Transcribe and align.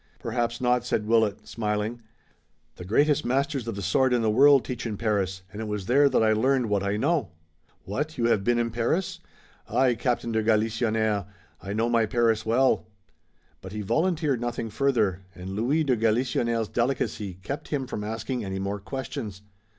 "Perhaps 0.17 0.59
not!" 0.59 0.83
said 0.83 1.05
Willet, 1.05 1.47
smiling. 1.47 2.01
"The 2.77 2.85
greatest 2.85 3.23
masters 3.23 3.67
of 3.67 3.75
the 3.75 3.83
sword 3.83 4.13
in 4.13 4.23
the 4.23 4.31
world 4.31 4.65
teach 4.65 4.87
in 4.87 4.97
Paris, 4.97 5.43
and 5.51 5.61
it 5.61 5.67
was 5.67 5.85
there 5.85 6.09
that 6.09 6.23
I 6.23 6.33
learned 6.33 6.69
what 6.71 6.81
I 6.81 6.97
know." 6.97 7.29
"What, 7.83 8.17
you 8.17 8.25
have 8.25 8.43
been 8.43 8.57
in 8.57 8.71
Paris?" 8.71 9.19
"Aye, 9.69 9.93
Captain 9.93 10.31
de 10.31 10.41
Galisonnière, 10.41 11.27
I 11.61 11.73
know 11.73 11.87
my 11.87 12.07
Paris 12.07 12.47
well." 12.47 12.87
But 13.61 13.73
he 13.73 13.81
volunteered 13.81 14.41
nothing 14.41 14.71
further 14.71 15.21
and 15.35 15.51
Louis 15.51 15.83
de 15.83 15.95
Galisonnière's 15.95 16.69
delicacy 16.69 17.35
kept 17.35 17.67
him 17.67 17.85
from 17.85 18.03
asking 18.03 18.43
any 18.43 18.57
more 18.57 18.79
questions. 18.79 19.43